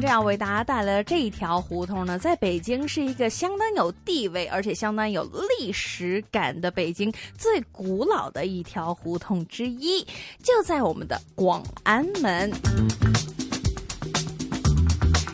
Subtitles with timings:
[0.00, 10.02] 这样为大家带来的这一条胡同呢，在北京是一个相当有地位，而且相当有历史感的北京最古老的一条胡同之一，
[10.42, 12.50] 就在我们的广安门。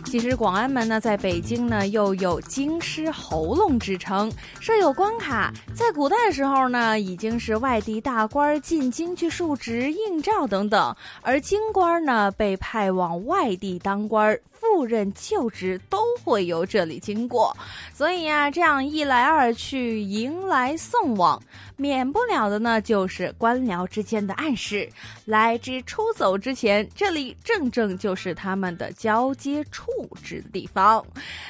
[0.05, 5.53] 其实广安门呢，在北京呢又有京师喉咙之称，设有关卡。
[5.75, 14.39] 在古代的时候呢，已经是外地大官进京去述职、应召等等，而京官呢被派往外地当官。
[14.75, 17.57] 赴任就职都会由这里经过，
[17.95, 21.43] 所以呀，这样一来二去，迎来送往，
[21.77, 24.89] 免不了的呢，就是官僚之间的暗示。
[25.25, 29.91] 来之出走之前，这里正正就是他们的交接处
[30.23, 31.05] 置的地方。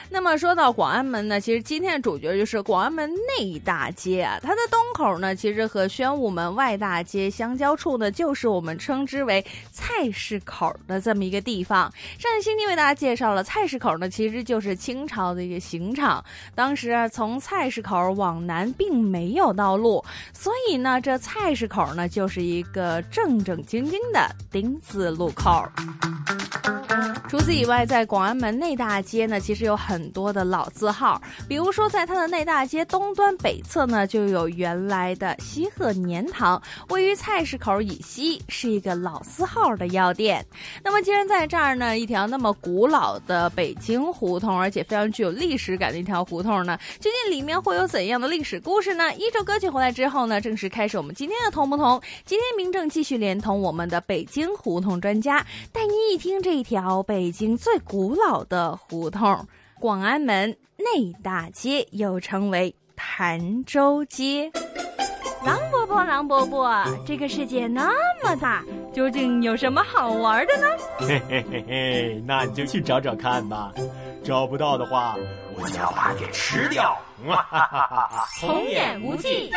[0.08, 11.92] 那么说到广安门呢，其实今天的主角就是广安门内大街啊，它的东口呢，其实和宣武门外大街相交处呢，就是我们称之为菜市口的这么一个地方。
[12.18, 13.16] 上期星期为大家介。
[13.16, 16.22] 绍了菜市口呢，其实就是清朝的一个刑场。
[16.54, 20.04] 当时啊，从菜市口往南并没有道路，
[20.34, 25.66] 所以呢，这菜市口呢就是一个正正经经的丁字路口。
[27.28, 31.20] 除此以外，在广安门内大街呢，其实有很多的老字号。
[31.48, 40.44] 比如说，在它的内大街东端北侧呢，就有原来的西鹤年堂，位于菜市口以西，是一个老字号的药店。
[40.84, 49.12] 那么，既然在这儿呢，一条那么古老的北京胡同，而且非常具有历史感的一条胡同呢，究竟里面会有怎样的历史故事呢？
[49.16, 52.00] 一首歌曲回来之后呢，正式开始我们今天的同不同。
[52.24, 57.15] 今天明正继续连同我们的北京胡同专家，带您一听这一条北。
[57.16, 59.48] 北京最古老的胡同——
[59.80, 64.52] 广安门内大街，又称为潭州街。
[65.42, 67.90] 狼伯伯，狼伯伯，这个世界那
[68.22, 68.62] 么大，
[68.92, 70.66] 究竟有什么好玩的呢？
[70.98, 73.72] 嘿嘿嘿嘿，那你就去找找看吧。
[74.22, 75.16] 找不到的话，
[75.58, 76.98] 我就要把你吃掉。
[77.26, 79.50] 哈哈哈哈童言无忌。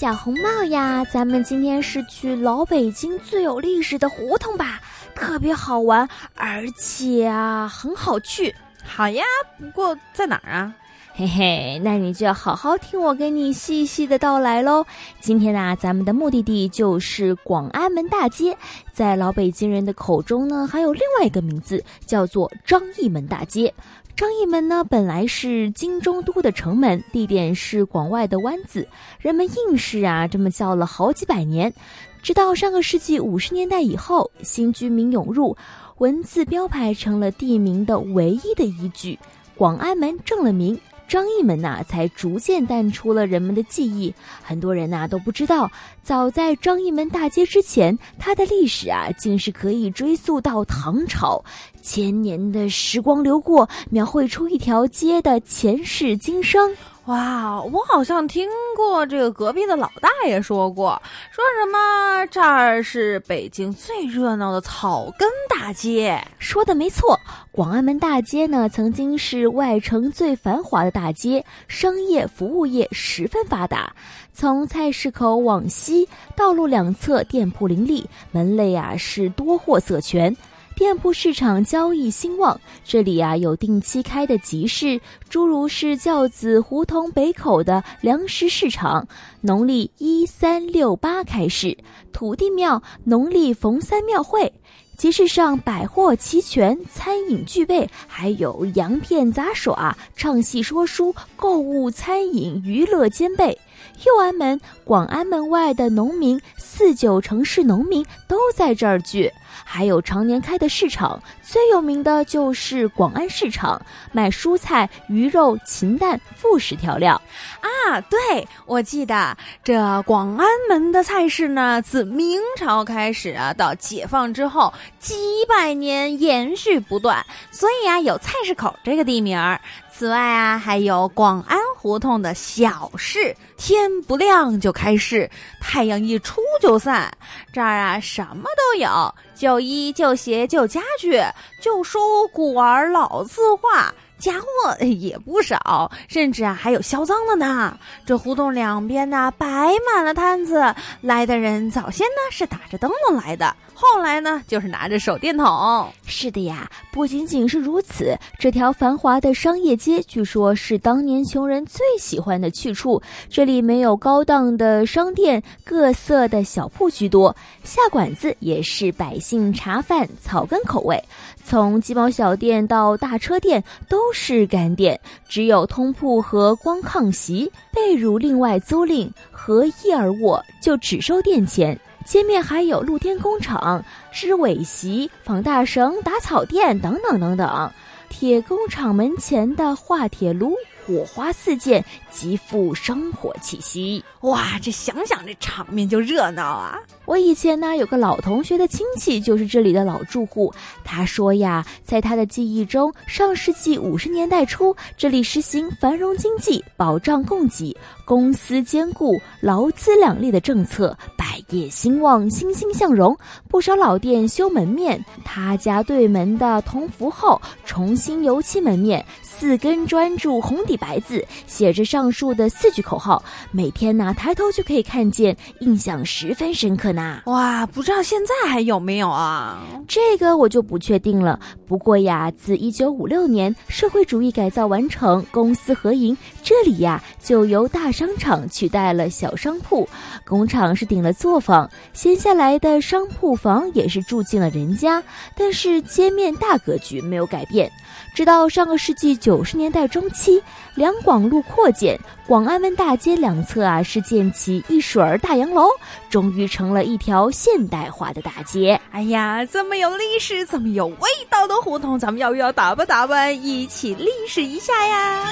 [0.00, 4.80] 小红帽呀，咱们今天是去老北京最有历史的胡同吧？
[5.12, 8.54] 特别好玩，而且啊很好去。
[8.84, 9.24] 好呀，
[9.58, 10.72] 不过在哪儿啊？
[11.14, 14.86] 嘿嘿，那你就要好好听我给你细细的道来喽。
[15.20, 18.56] 今天呢，咱们的目的地就是广安门大街，
[18.92, 23.74] 在老北京人的口中呢，还有另外一个名字叫做张义门大街。
[24.18, 28.88] 张义门呢，本来是京中都的城门，地点是广外的湾子，
[29.20, 31.72] 人们硬是啊这么叫了好几百年，
[32.20, 35.56] 直到上个世纪五十年代以后，新居民涌入，
[35.98, 39.16] 文字标牌成了地名的唯一的依据，
[39.54, 40.76] 广安门正了名。
[41.06, 44.12] 张义门呐，才逐渐淡出了人们的记忆。
[44.42, 45.70] 很多人呐都不知道，
[46.02, 51.42] 早在张义门大街之前，它的历史啊，竟是可以追溯到唐朝。
[51.88, 56.76] 千年的时光流过，描绘出一条街的前世今生。
[57.06, 61.00] 哇，我好像听过这个隔壁的老大爷说过，
[61.30, 66.22] 说什么这儿是北京最热闹的草根大街。
[66.38, 67.18] 说的没错，
[67.50, 73.90] 广安门大街呢，曾经是外城最繁华的大街，商业服务业十分发达。
[74.34, 76.06] 从菜市口往西，
[76.36, 80.36] 道路两侧店铺林立，门类啊是多货色全。
[80.78, 89.04] 店铺市场交易兴旺，这里啊有定期开的集市，诸如是教子胡同北口的粮食市场，
[89.40, 91.76] 农历一三六八开市；
[92.12, 94.52] 土地庙农历逢三庙会。
[94.96, 103.58] 集市上百货齐全，餐饮俱备，还有洋片杂耍、唱戏说书、购物、餐饮、娱乐兼备。
[104.06, 109.30] 右安门、广安门外的农民，四九城市农民都在这儿聚。
[109.70, 113.80] 还有常年开的市场，最有名的就是广安市场，
[114.12, 117.20] 卖蔬菜、鱼肉、禽蛋、副食调料。
[117.60, 125.14] 啊，对，我记得这广安门的菜市呢，自明朝开始啊，到解放之后几
[125.46, 129.60] 百年延续不断，所以啊，有菜市口这个地名儿。
[129.90, 135.28] 此外啊，还有广安胡同的小市，天不亮就开市，
[135.60, 137.12] 太阳一出就散。
[137.52, 141.22] 这儿啊，什么都有，旧衣、旧鞋、旧家具，
[141.60, 143.94] 旧书、古玩、老字画。
[144.18, 147.78] 家伙也不少，甚至啊还有销赃的呢。
[148.04, 149.46] 这胡同两边呢摆
[149.86, 155.88] 满了摊子，来的人早先呢是打着灯笼来的，后来呢就是拿着手电筒。
[156.04, 163.00] 是的呀，不仅仅是如此，这条繁华的商业街据说是当年穷人最喜欢的去处。
[163.30, 171.00] 这里没有高档的商店，各色的小铺居多，下馆子也是百姓茶饭草根口味。
[171.44, 181.78] 从鸡毛小店到大车店都是干店，只有通铺和光炕席、被褥另外租赁，合一而卧，就只收店钱。
[182.08, 187.70] 街面还有露天工厂、织苇席、纺大绳、打草垫等等等等。
[188.08, 190.54] 铁工厂门前的化铁炉。
[190.88, 194.04] 火花四溅，极富生活气息。
[194.20, 196.78] 哇，这想想这场面就热闹啊！
[197.06, 200.52] 我以前呢有个老同学的亲戚就是这里的老住户，
[200.84, 207.74] 他说呀，在他的记忆中，上世纪五十年代初，这里实行繁荣经济、保障供给、
[208.04, 213.16] 公私兼顾、劳资两利的政策，百业兴旺，欣欣向荣。
[213.48, 219.02] 不少老店修门面，他家对门的同福后重新油漆门面。
[219.22, 223.20] 四根砖柱，红底白字，写着上述的四句口号。
[223.50, 227.22] 每天呢，抬头就可以看见，印象十分深刻呢。
[227.26, 229.62] 哇，不知道现在还有没有啊？
[229.88, 231.40] 这个我就不确定了。
[231.66, 236.16] 不过呀，自一九五六年社会主义改造完成，公私合营，
[236.48, 239.86] 这里呀就由大商场取代了小商铺。
[240.24, 245.02] 工厂是顶了作坊，闲下来的商铺房也是住进了人家，
[245.36, 247.70] 但是街面大格局没有改变。
[248.14, 250.42] 直到上个世纪九十年代中期，
[250.74, 255.68] 两广路扩建，广安门大街两侧啊是建起一水儿大洋楼，
[256.08, 258.80] 终于成了一条现代化的大街。
[258.90, 265.26] 哎呀，这么有历史、这么有味道的胡同，咱们要不要打扮打扮，一起历史一下呀？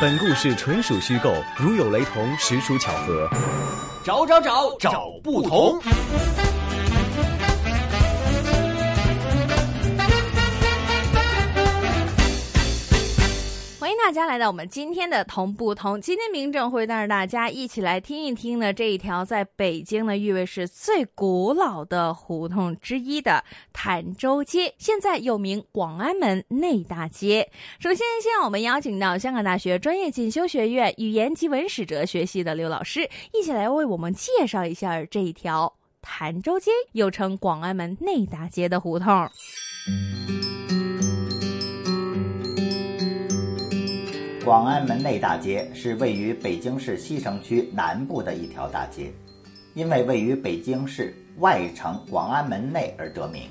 [0.00, 3.28] 本故事纯属虚构，如有雷同，实属巧合。
[4.02, 5.78] 找找找找不同。
[14.02, 16.00] 大家来到我们今天的同不同。
[16.00, 27.48] 今天明正会带着大家一起来听一听呢这一条在北京呢誉为是最古老的胡同之一的潭州街，现在又名广安门内大街。
[27.78, 39.30] 首先，先让我们邀请到香港大学专业进修学院语言及文史哲学系的刘老师，一起来为我们介绍一下这一条潭州街，又称广安门内大街的胡同。
[44.50, 49.12] 广安门内大街是位于北京市西城区南部的一条大街，
[49.74, 53.44] 因为位于北京市外城广安门内而得名。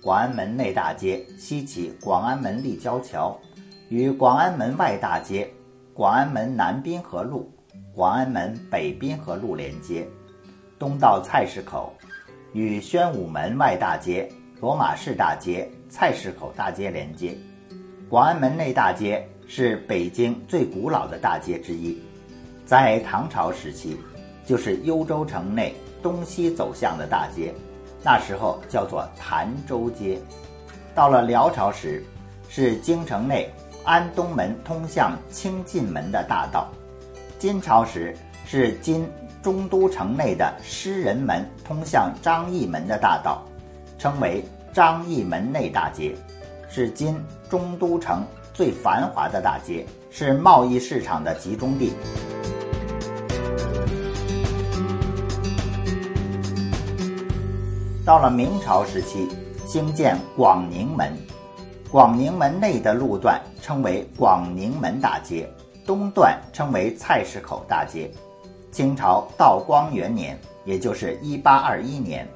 [0.00, 3.36] 广安门内大街西起广安门立交桥，
[3.88, 5.52] 与广安门外大街、
[5.92, 7.52] 广安门南滨河路、
[7.92, 10.06] 广安门北滨河路连接，
[10.78, 11.92] 东到菜市口，
[12.52, 14.30] 与宣武门外大街、
[14.60, 17.36] 罗马市大街、菜市口大街连接。
[18.08, 19.28] 广安门内大街。
[19.52, 22.00] 是北京最古老的大街之一，
[22.64, 23.96] 在唐朝时期，
[24.46, 27.52] 就是幽州城内东西走向的大街，
[28.00, 30.20] 那时候叫做潭州街。
[30.94, 32.04] 到了辽朝时，
[32.48, 33.50] 是京城内
[33.82, 36.70] 安东门通向清晋门的大道；
[37.36, 39.04] 金朝时，是今
[39.42, 43.44] 中都城内的诗人门通向张义门的大道，
[43.98, 46.14] 称为张义门内大街，
[46.68, 48.24] 是今中都城。
[48.60, 51.94] 最繁华的大街是贸易市场的集中地。
[58.04, 59.26] 到了明朝时期，
[59.66, 61.10] 兴建广宁门，
[61.90, 65.50] 广宁门内的路段称为广宁门大街，
[65.86, 68.10] 东段称为菜市口大街。
[68.70, 72.28] 清朝道光元年，也就是一八二一年，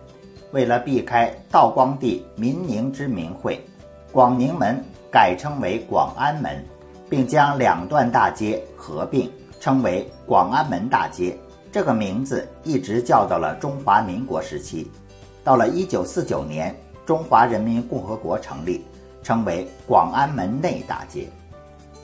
[0.53, 3.63] 为了避开道光帝民宁之名讳，
[4.11, 4.83] 广宁门。
[5.15, 6.61] 改称为广安门，
[7.09, 9.31] 并将两段大街合并，
[9.61, 11.39] 称为广安门大街。
[11.71, 14.91] 这个名字一直叫到了中华民国时期。
[15.45, 16.75] 到了一九四九年，
[17.07, 18.85] 中华人民共和国成立，
[19.23, 21.29] 称为广安门内大街。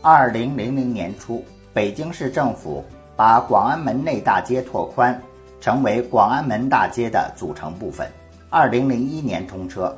[0.00, 2.84] 二零零零年初，北京市政府
[3.16, 5.20] 把广安门内大街拓宽，
[5.60, 8.08] 成为广安门大街的组成部分。
[8.50, 9.92] 二零零一年通车，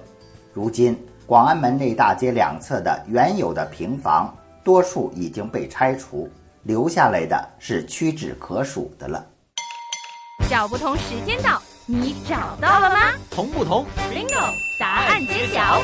[0.54, 0.98] 如今。
[1.32, 6.30] 广安门内大街两侧的原有的平房，多数已经被拆除，
[6.64, 9.24] 留下来的是屈指可数的了。
[10.42, 13.14] 小不同时间到，你找到了吗？
[13.30, 15.80] 同不同？Bingo，答案揭晓。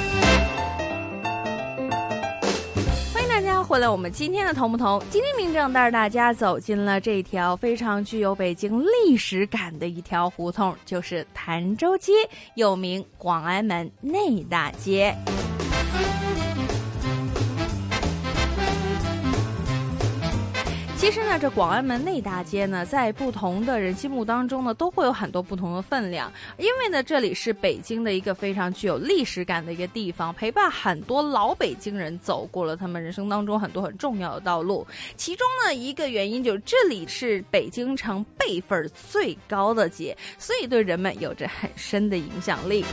[3.14, 5.02] 欢迎大家回来，我们今天的同不同？
[5.10, 12.12] 今天明正带着大家走进了这条非常具有北京历史感的一条胡同，就是潭州街，
[12.54, 15.16] 又名广安门内大街。
[20.98, 26.30] 其实呢，这广安门内大街呢，在不同的人心目当中呢，都会有很多不同的分量。
[26.58, 34.84] 因为呢，这里是北京的一个非常具有历史感的一个地方，陪伴很多老北京人走过了他们人生当中很多很重要的道路。
[35.16, 42.84] 其中呢，一个原因就是这里是北京城辈分最高的街，所以对人们有着很深的影响力。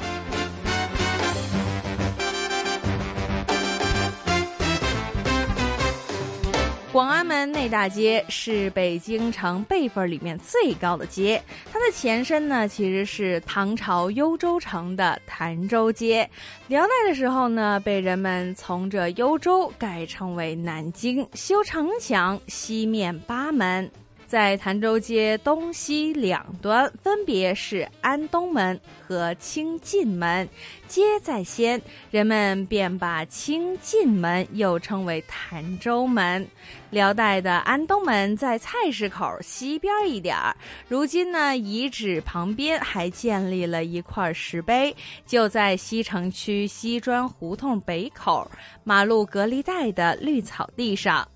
[6.95, 16.29] 广安门内大街是北京城辈分里面最高的街，它的前身呢其实是唐朝幽州城的潭州街。
[16.69, 23.91] 辽代的时候呢，被人们从这幽州改称为南京，修城墙，西面八门。
[24.27, 30.48] 在潭州街东西两端分别是安东门和清进门，
[30.88, 36.46] 街在先，人们便把清进门又称为潭州门。
[36.89, 40.55] 辽代的安东门在菜市口西边一点儿，
[40.88, 48.50] 如今呢遗址旁边还建立了一块石碑，就在西城区西砖胡同北口
[48.84, 51.27] 马路隔离带的绿草地上。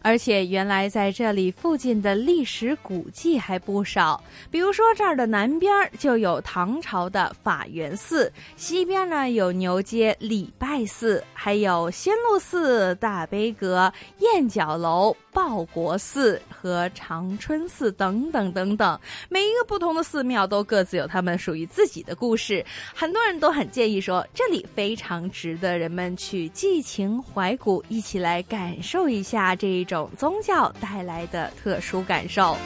[0.00, 18.98] 而且原来在这里附近的历史古迹还不少，比如说这儿的南边就有唐朝的法源寺，西边呢有牛街礼拜寺，还有仙路寺、大悲阁、燕角楼、报国寺和长春寺等等等等。
[19.28, 22.64] 每一个不同的寺庙都各自有他们属于自己的故事，
[22.94, 29.87] 很多人都很建议说这里非常值得人们去寄情怀古，一起来感受一下这一。
[29.88, 32.56] 种宗教带来的特殊感受。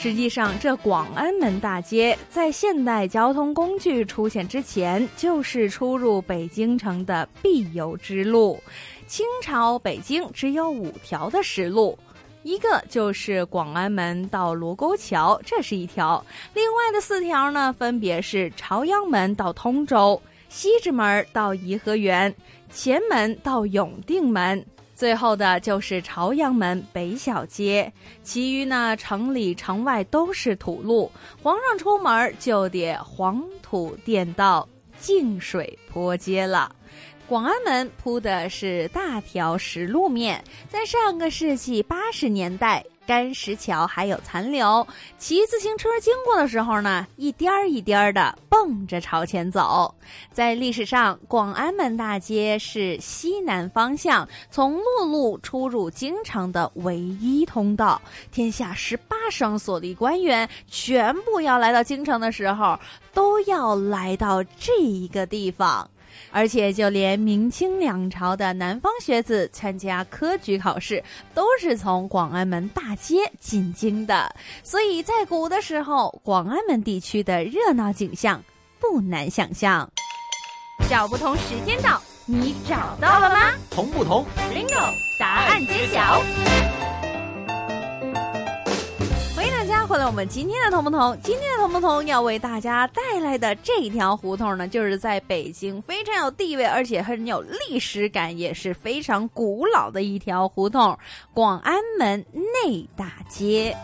[0.00, 8.62] 实际上，这广安门大街在现代交通工具出现之前，就是出入北京城的必由之路。
[9.08, 11.98] 清朝北京只有五条的实路。
[12.42, 16.22] 一个就是广安门到卢沟桥，这是一条；
[16.54, 22.34] 另外的四条呢，分别是朝阳门到通州、西直门到颐和园、
[22.72, 24.64] 前门到永定门，
[24.94, 27.92] 最后的就是朝阳门北小街。
[28.22, 31.10] 其余呢，城里城外都是土路，
[31.42, 34.66] 皇上出门就得黄土垫道、
[34.98, 36.74] 净水坡街了。
[37.28, 44.86] 广安门铺的是大条石路面，在上个世纪八十年代，干石桥还有残留。
[45.18, 49.94] 骑自行车经过的时候呢，一颠儿一颠儿的蹦着朝前走。
[50.32, 58.00] 在历史上，广安门大街是西南方向从陆路出入京城的唯一通道。
[58.32, 62.78] 天下十八省所立官员全部要来到京城的时候，
[63.12, 65.86] 都要来到这一个地方。
[66.30, 71.02] 而且，就连明清两朝的南方学子参加科举考试，
[71.34, 74.34] 都是从广安门大街进京的。
[74.62, 78.42] 所以在古的时候，广安门地区的热闹景象
[78.78, 79.90] 不难想象。
[80.88, 83.52] 找不同时间到，你找到了吗？
[83.70, 86.22] 同不同？Bingo，答案揭晓。
[89.88, 91.18] 回来，我们今天的同不同？
[91.22, 97.40] 今天的同不同要为大家带来的这条胡同呢，就是在北京非常有地位，而且很有
[97.70, 100.98] 历史感，也是非常古老的一条胡同——
[101.32, 103.74] 广安门内大街。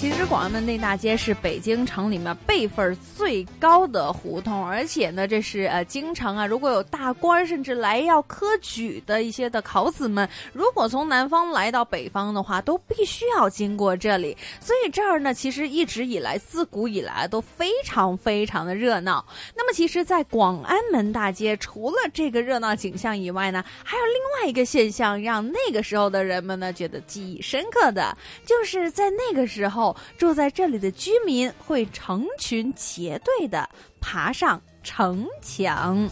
[0.00, 14.34] 其实广安门内大街是北京城里面辈分最高的胡同，而且呢，这是呃京城啊，如果有大官甚至来要科举的一些的考子们，如果从南方来到北方的话，都必须要经过这里。
[14.58, 19.22] 所以这儿呢，其实一直以来，自古以来都非常非常的热闹。
[19.54, 28.16] 那么，其实，在广安门大街，除了这个热闹景象以外呢，还有另外一个现象，让那个时候的人们呢觉得记忆深刻的，
[28.46, 29.89] 就是在那个时候。
[30.18, 33.68] 住在这里的居民会成群结队的
[34.00, 36.08] 爬上城墙。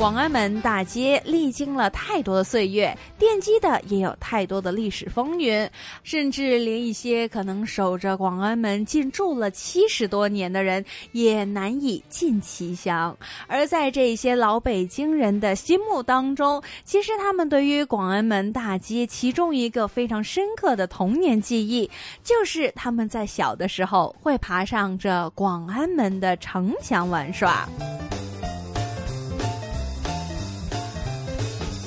[0.00, 5.68] 广安门大街历经了太多的岁月，奠基的也有太多的历史风云，
[6.02, 13.14] 甚至连一些可能守着广安门进驻了七十多年的人也难以尽其详。
[13.46, 21.90] 而在这些老北京人的心目当中，其实他们对于广安门大街其中一个非常深刻的童年记忆，
[22.24, 27.68] 就是他们在小的时候会爬上这广安门的城墙玩耍。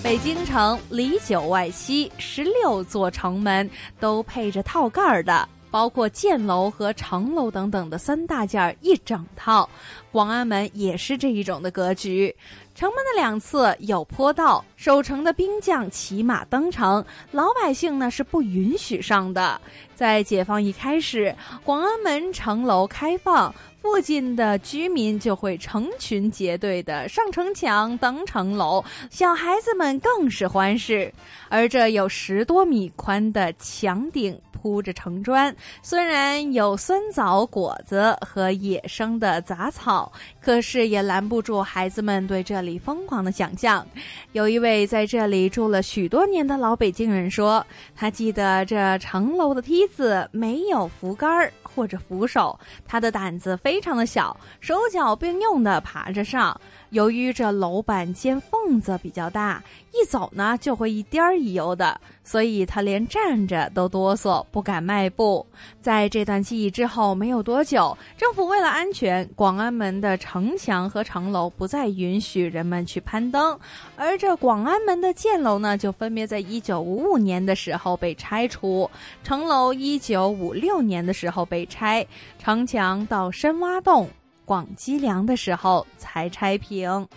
[0.04, 3.68] 北京城里九外七十六座城门
[4.02, 9.68] 都配着套盖儿的，包括箭楼和城楼等等的三大件儿一整套。
[10.12, 12.36] 广安门也是这一种的格局。
[12.76, 19.62] 城门的两侧有坡道，守城的兵将骑马登城，老百姓呢是不允许上的。
[19.96, 23.54] 在解放一开始，广安门城楼开放。
[23.82, 31.14] 附近的居民就会成群结队的上城墙、登城楼，小孩子们更是欢事。
[31.50, 40.10] 而这有十多米宽的墙顶铺着城砖，虽然有酸枣、果子和野生的杂草，
[40.42, 43.86] 可是也拦不住孩子们对这里疯狂的想象。
[44.32, 51.52] 有一位在这里住了许多年的老北京人说，他记得这城楼的梯子没有扶杆儿。
[51.76, 56.62] 或者扶手，他的胆子非常的小，手脚并用的爬着上。
[56.94, 65.44] 由于这楼板间缝子比较大，一走呢就会一颠儿一悠的，所以他连站着都哆嗦，不敢迈步。
[65.82, 73.58] 在这段记忆之后没有多久，政府为了安全，广安门的城墙和城楼不再允许人们去攀登，
[73.96, 78.88] 而这广安门的箭楼呢，就分别在一九五五年的时候被拆除，
[79.24, 82.06] 城楼一九五六年的时候被拆，
[82.38, 84.08] 城墙到深挖洞。
[84.46, 87.08] 广积粮的时候才拆平，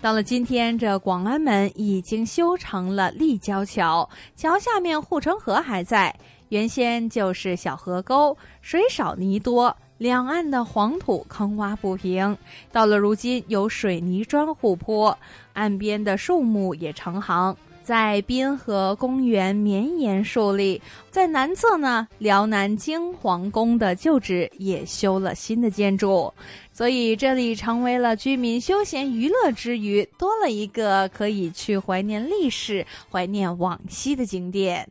[0.00, 6.14] 到了今天，这广安门已经修成了立交桥，桥下面护城河还在，
[6.50, 12.36] 原先就是小河沟，水少泥多，两岸的黄土坑洼不平。
[12.70, 15.18] 到了如今，有水泥砖护坡，
[15.54, 17.56] 岸边的树木也成行。
[17.88, 26.30] 在滨河公园绵延树立，在南侧呢，辽南京皇宫的旧址也修了新的建筑，
[26.70, 34.86] 所以这里成为了居民休闲娱乐之余多了一个可以去怀念历史、怀念往昔的景点。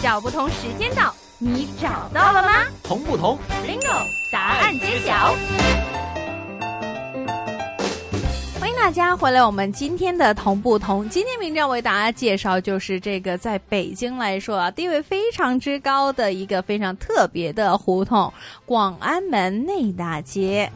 [0.00, 2.64] 小不同时间到，你找到了吗？
[2.82, 5.91] 同不同？Bingo，答案揭晓。
[8.82, 11.08] 大家回来，我们今天的同不同？
[11.08, 18.30] 今天明正为大家介绍，就是这个在北京来说啊，地位非常之高的一个非常特别的胡同——
[18.66, 20.68] 广安门内大街。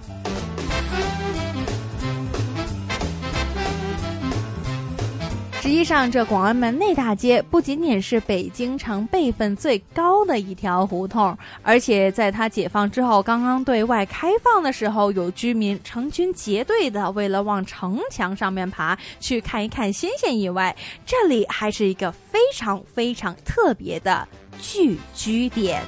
[5.66, 20.74] 实际上，这广安门内大街不仅仅是北京城辈分最高的一条胡同，而且在它解放之后刚刚对外开放的时候，有居民成群结队的为了往城墙上面爬去看一看新鲜以外，
[21.04, 24.26] 这里还是一个非常非常特别的
[24.60, 25.82] 聚居点。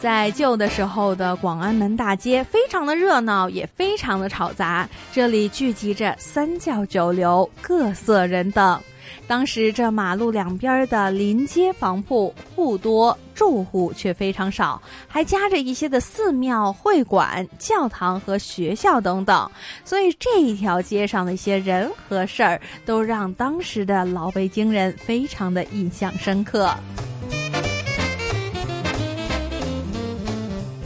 [0.00, 4.88] 在旧的时候的广安门大街，非常的热闹，也非常的吵杂。
[5.12, 8.80] 这里聚集着三教九流、各色人等。
[9.26, 19.50] 当时这马路两边的临街房铺户多，住户却非常少，还夹着一些的寺庙、会馆、教堂和学校等等。
[19.84, 26.74] 所以这一条街上的一些人和事儿，都让当时的老北京人非常的印象深刻。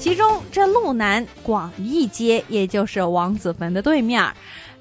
[0.04, 4.22] 其中，这路南广义街，也就是王子坟的对面，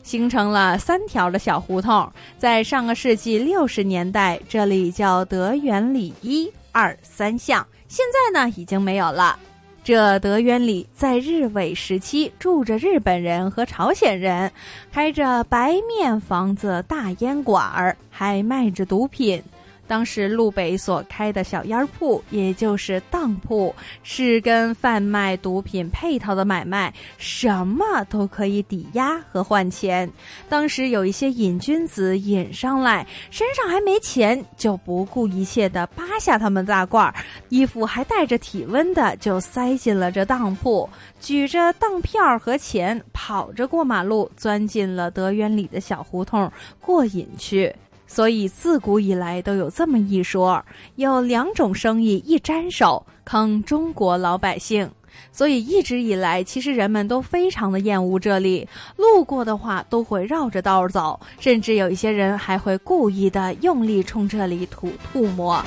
[0.04, 2.12] 形成了三条的小胡同。
[2.38, 9.40] 在上个世纪六十年代，这里叫德源里一二三巷，现在呢已经没有了。
[9.82, 14.52] 这德源里在日伪时期住着日本人和朝鲜人，
[14.92, 19.42] 开着白面房子、大烟馆儿，还卖着毒品。
[19.88, 30.10] 当时路北所开的小烟铺，也就是当铺，是跟贩卖毒品配套的买卖，什么都可以抵押和换钱。
[30.48, 37.14] 当时有一些瘾君子引上来，身上还没钱，就不顾一切的扒下他们大褂，
[37.50, 47.76] 衣服还带着体温的，就塞进了这当铺，举着当票和钱，跑着过马路，钻进了德源里的小胡同过瘾去。
[48.14, 50.64] 所以自古以来都有这么一说：
[50.98, 54.88] 有两种生意一沾手，坑中国老百姓。
[55.32, 65.60] 所以一直以来，其实人们都非常的厌恶这里，路过的话都会绕着道走，甚至有一些人还会故意的用力冲这里吐吐沫。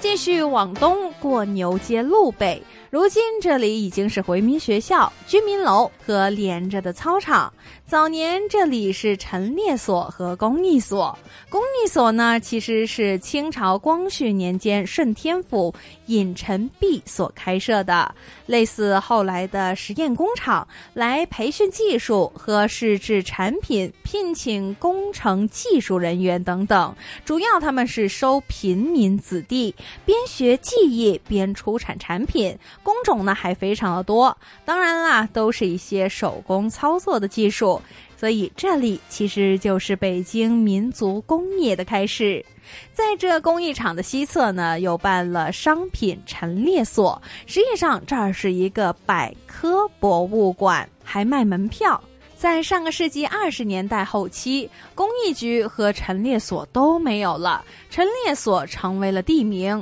[0.00, 2.62] 继续往东过牛街路北。
[2.92, 7.50] 如今这里已经是回民学校、居民楼和连着的操场。
[7.86, 11.18] 早年这里是陈列所和工艺所。
[11.48, 15.74] 工艺所呢，其实是清朝光绪年间顺天府
[16.06, 26.94] 尹陈弼所开设的，类似后来的实验工厂，来培训技术和试制产品，聘请工程技术人员等等。
[27.24, 29.74] 主要他们是收平民子弟，
[30.04, 32.54] 边学技艺边出产产品。
[32.82, 37.80] 工种呢还非常的多，当然啦，都是一些手工操作的技术，
[38.16, 42.44] 所以这里其实就是北京民族工业的开始。
[42.92, 52.02] 在这工艺厂的西侧呢，又办了商品陈列所，实际上这儿是一个百科博物馆，还卖门票。
[52.36, 59.80] 在上个世纪二十年代后期，工艺局和陈列所都没有了，陈列所成为了地名。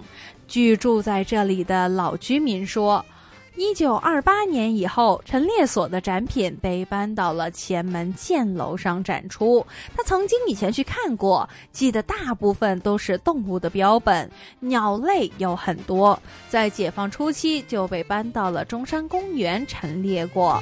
[0.50, 3.06] 据住在这里的老居民说，
[3.54, 9.64] 一九二八年以后，陈列所的展品被搬到了前门箭楼上展出。
[9.96, 16.20] 他曾经以前去看过，记得大部分都是动物的标本，鸟类有很多。
[16.48, 20.60] 在解放初期就被搬到了中山公园陈列过。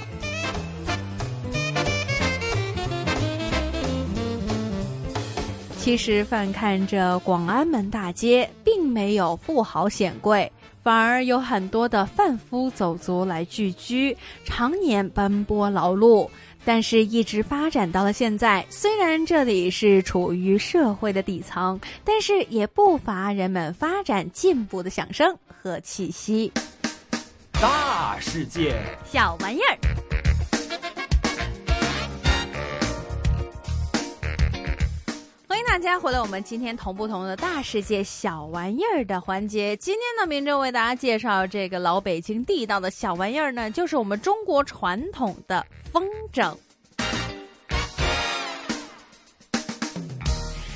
[5.78, 10.50] 其实，翻看着广安门大街，并没有富豪显贵，
[10.82, 14.14] 反而有很多的贩夫走卒来聚居，
[14.44, 16.28] 常年奔波劳碌。
[16.62, 26.52] 但是，一直发展到了现在，虽然这里是处于社会的底层，但是也不乏人们发展进步的响声和气息。
[27.52, 28.76] 大世界，
[29.10, 29.78] 小玩意儿。
[35.58, 39.76] 欢迎大家回来，我们今天同不同的大世界小玩意儿的环节。
[39.78, 46.54] 今天呢，明正为大家介绍这个老北京地道的小玩意儿呢，就是我们中国传统的风筝。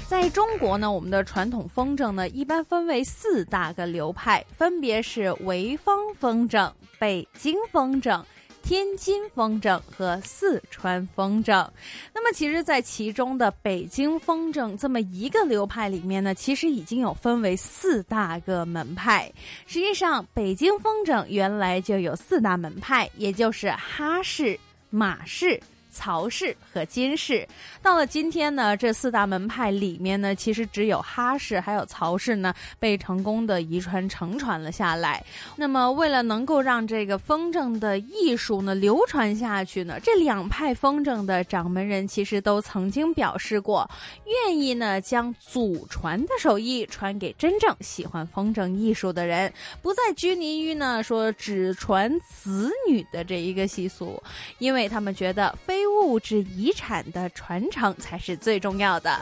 [0.08, 6.68] 在中国呢，我们的传统风筝呢，一般分为四大个流派，分别是潍坊风筝、
[6.98, 8.20] 北京风筝。
[8.62, 11.68] 天津风筝和四川风筝，
[12.14, 19.30] 那么其实，在其中的北京风筝这么一个流派里面呢，其实已经有分为四大个门派。
[19.66, 24.58] 实际上，北京风筝原来就有四大门派，也就是哈式、
[24.90, 25.60] 马式。
[25.92, 27.46] 曹氏和金氏，
[27.82, 35.22] 到了今天呢，这四大门派里面呢，其实只有哈氏还有曹氏呢被成功的遗传承传了下来。
[35.54, 43.88] 那么，为了能够让这个风筝的艺术呢流传下去呢，这两派风筝的掌门人其实都曾经表示过，
[44.46, 49.52] 愿意呢将祖传的手艺传给真正喜欢风筝艺术的人，
[49.82, 54.20] 不再拘泥于呢说只传子女的这一个习俗，
[54.58, 55.81] 因为他们觉得非。
[55.82, 59.20] 非物质遗产的传承才是最重要的。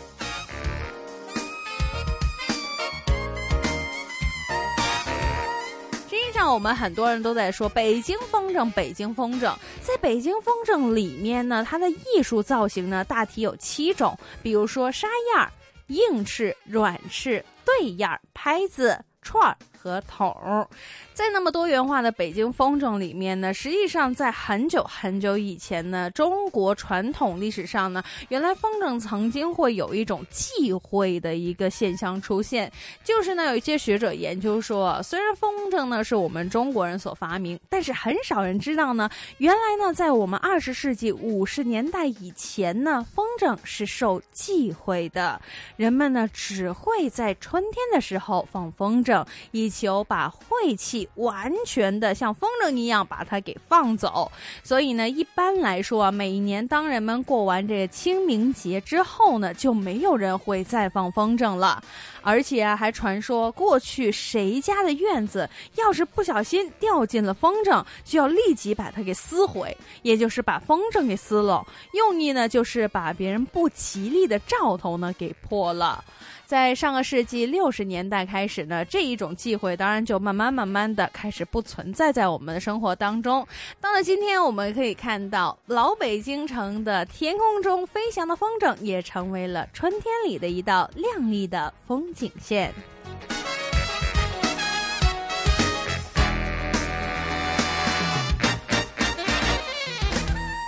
[6.06, 9.54] 实际上，我们很多人都在说北京风筝，北京风筝。
[9.80, 15.48] 在北京风筝里面呢，它的艺术造型呢，大体有七种，比如说沙燕、
[15.86, 19.56] 硬翅、软翅、对燕、拍子、串儿。
[19.80, 20.68] 和筒，
[21.14, 32.70] 在那么多元化的北京风筝里面呢，实际上在很久很久以前呢，中国传统历史上呢，原来风筝曾经会有一种忌讳的一个现象出现，
[33.02, 45.40] 就是呢，有一些学者研究说，虽然风筝呢是我们中国人所发明，但是很少人知道呢，原来呢，在我们二十世纪五十年代以前呢，风筝是受忌讳的，
[45.76, 49.69] 人们呢只会在春天的时候放风筝以。
[49.70, 54.30] 求把晦气完全的像风筝一样把它给放走，
[54.64, 61.80] 所以呢，一般来说啊，每一年当人们过完这个清明节之后呢，就没有人会再放风筝了。
[62.22, 76.04] 而且啊还传说，过去谁家的院子要是不小心掉进了风筝，就要立即把它给撕毁，也就是把风筝给撕了，用意呢就是把别人不吉利的兆头呢给破了。
[76.46, 79.59] 在上个世纪六十年代开始呢，这一种忌。
[79.60, 83.46] 会，当然就慢慢慢慢的开始不存在在我们的生活当中。
[83.80, 92.72] 到了今天，我们可以看到老北京城的天空中飞翔的风筝，也成为了春天里的一道亮丽的风景线。